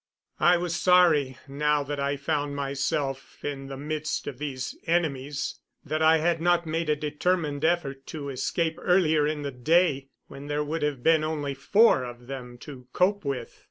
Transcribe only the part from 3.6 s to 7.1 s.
the midst of these enemies, that I had not made a